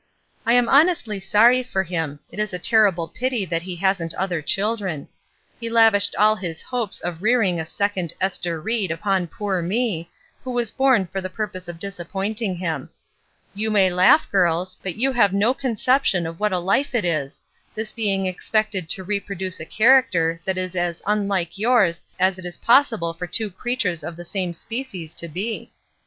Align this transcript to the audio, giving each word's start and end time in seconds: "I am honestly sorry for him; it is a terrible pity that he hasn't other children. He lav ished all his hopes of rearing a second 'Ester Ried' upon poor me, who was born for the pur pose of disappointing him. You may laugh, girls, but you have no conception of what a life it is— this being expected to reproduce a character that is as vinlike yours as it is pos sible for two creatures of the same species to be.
"I 0.47 0.53
am 0.53 0.67
honestly 0.67 1.19
sorry 1.19 1.61
for 1.61 1.83
him; 1.83 2.21
it 2.31 2.39
is 2.39 2.53
a 2.55 2.57
terrible 2.57 3.07
pity 3.07 3.45
that 3.45 3.61
he 3.61 3.75
hasn't 3.75 4.15
other 4.15 4.41
children. 4.41 5.07
He 5.59 5.69
lav 5.69 5.93
ished 5.93 6.13
all 6.17 6.35
his 6.35 6.59
hopes 6.63 6.99
of 7.01 7.21
rearing 7.21 7.59
a 7.59 7.67
second 7.67 8.15
'Ester 8.19 8.59
Ried' 8.59 8.89
upon 8.89 9.27
poor 9.27 9.61
me, 9.61 10.09
who 10.43 10.49
was 10.49 10.71
born 10.71 11.05
for 11.05 11.21
the 11.21 11.29
pur 11.29 11.47
pose 11.49 11.69
of 11.69 11.77
disappointing 11.77 12.55
him. 12.55 12.89
You 13.53 13.69
may 13.69 13.91
laugh, 13.91 14.27
girls, 14.31 14.75
but 14.81 14.95
you 14.95 15.11
have 15.11 15.33
no 15.33 15.53
conception 15.53 16.25
of 16.25 16.39
what 16.39 16.51
a 16.51 16.57
life 16.57 16.95
it 16.95 17.05
is— 17.05 17.43
this 17.75 17.93
being 17.93 18.25
expected 18.25 18.89
to 18.89 19.03
reproduce 19.03 19.59
a 19.59 19.65
character 19.65 20.41
that 20.45 20.57
is 20.57 20.75
as 20.75 21.03
vinlike 21.05 21.59
yours 21.59 22.01
as 22.19 22.39
it 22.39 22.45
is 22.47 22.57
pos 22.57 22.89
sible 22.89 23.15
for 23.15 23.27
two 23.27 23.51
creatures 23.51 24.03
of 24.03 24.15
the 24.15 24.25
same 24.25 24.51
species 24.53 25.13
to 25.13 25.27
be. 25.27 25.71